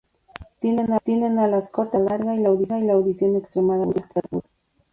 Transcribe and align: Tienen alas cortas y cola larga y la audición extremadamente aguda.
Tienen 0.59 0.91
alas 1.37 1.69
cortas 1.69 2.01
y 2.01 2.05
cola 2.05 2.17
larga 2.17 2.35
y 2.35 2.39
la 2.83 2.89
audición 2.93 3.35
extremadamente 3.35 4.03
aguda. 4.23 4.49